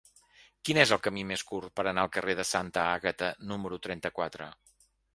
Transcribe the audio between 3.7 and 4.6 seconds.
trenta-quatre?